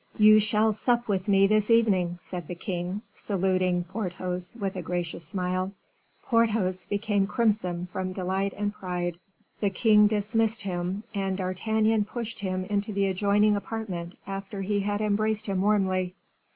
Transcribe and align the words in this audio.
"You 0.17 0.39
shall 0.39 0.73
sup 0.73 1.07
with 1.07 1.27
me 1.27 1.45
this 1.45 1.69
evening," 1.69 2.17
said 2.19 2.47
the 2.47 2.55
king, 2.55 3.03
saluting 3.13 3.83
Porthos 3.83 4.55
with 4.59 4.75
a 4.75 4.81
gracious 4.81 5.23
smile. 5.23 5.73
Porthos 6.23 6.87
became 6.87 7.27
crimson 7.27 7.85
from 7.85 8.11
delight 8.11 8.55
and 8.57 8.73
pride. 8.73 9.19
The 9.59 9.69
king 9.69 10.07
dismissed 10.07 10.63
him, 10.63 11.03
and 11.13 11.37
D'Artagnan 11.37 12.05
pushed 12.05 12.39
him 12.39 12.65
into 12.65 12.91
the 12.91 13.05
adjoining 13.05 13.55
apartment, 13.55 14.17
after 14.25 14.63
he 14.63 14.79
had 14.79 15.01
embraced 15.01 15.45
him 15.45 15.61
warmly. 15.61 16.15